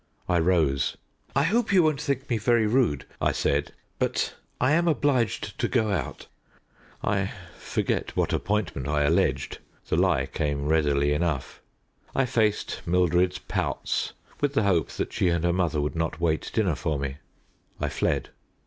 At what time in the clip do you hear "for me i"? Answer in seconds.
16.73-17.87